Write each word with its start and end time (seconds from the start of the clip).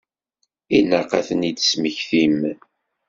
Ilaq 0.77 1.11
ad 1.19 1.25
tent-id-tesmektim. 1.27 2.39